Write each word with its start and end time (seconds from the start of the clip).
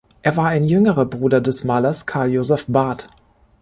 Er 0.23 0.35
war 0.35 0.47
ein 0.47 0.63
jüngerer 0.63 1.05
Bruder 1.05 1.41
des 1.41 1.63
Malers 1.63 2.07
Carl 2.07 2.31
Josef 2.31 2.65
Barth. 2.67 3.05